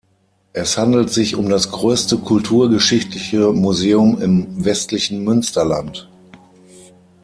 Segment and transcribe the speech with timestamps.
[0.53, 6.09] Es handelt sich um das größte kulturgeschichtliche Museum im westlichen Münsterland.